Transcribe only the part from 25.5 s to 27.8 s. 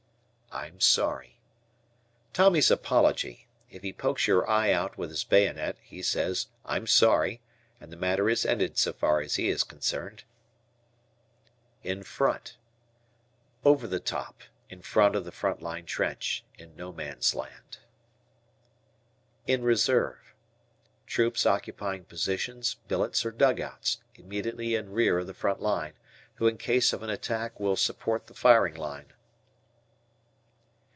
line, who in case of an attack will